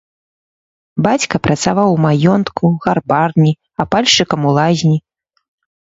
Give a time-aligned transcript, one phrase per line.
[1.07, 3.53] Бацька працаваў у маёнтку, гарбарні,
[3.89, 4.97] апальшчыкам у лазні.